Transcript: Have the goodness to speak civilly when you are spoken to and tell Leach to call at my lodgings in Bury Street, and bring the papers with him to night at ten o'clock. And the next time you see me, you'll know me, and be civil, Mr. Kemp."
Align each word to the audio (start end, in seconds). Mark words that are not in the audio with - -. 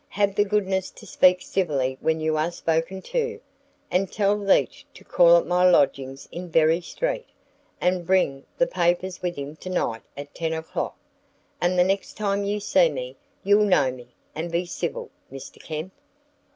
Have 0.09 0.33
the 0.33 0.43
goodness 0.43 0.89
to 0.89 1.05
speak 1.05 1.43
civilly 1.43 1.95
when 2.01 2.19
you 2.19 2.35
are 2.35 2.49
spoken 2.49 3.03
to 3.03 3.39
and 3.91 4.11
tell 4.11 4.33
Leach 4.33 4.83
to 4.95 5.03
call 5.03 5.37
at 5.37 5.45
my 5.45 5.69
lodgings 5.69 6.27
in 6.31 6.47
Bury 6.49 6.81
Street, 6.81 7.27
and 7.79 8.03
bring 8.03 8.43
the 8.57 8.65
papers 8.65 9.21
with 9.21 9.35
him 9.35 9.55
to 9.57 9.69
night 9.69 10.01
at 10.17 10.33
ten 10.33 10.53
o'clock. 10.53 10.97
And 11.61 11.77
the 11.77 11.83
next 11.83 12.17
time 12.17 12.43
you 12.43 12.59
see 12.59 12.89
me, 12.89 13.15
you'll 13.43 13.63
know 13.65 13.91
me, 13.91 14.15
and 14.33 14.51
be 14.51 14.65
civil, 14.65 15.11
Mr. 15.31 15.61
Kemp." 15.63 15.93